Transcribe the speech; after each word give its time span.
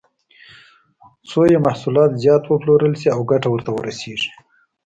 څو 1.29 1.39
یې 1.51 1.57
محصولات 1.65 2.11
زیات 2.23 2.43
وپلورل 2.45 2.93
شي 3.01 3.07
او 3.15 3.19
ګټه 3.31 3.47
ورته 3.51 3.69
ورسېږي. 3.73 4.29